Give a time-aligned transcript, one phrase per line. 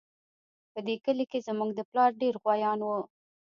[0.71, 2.99] په دې کلي کې زموږ د پلار ډېر غويان وو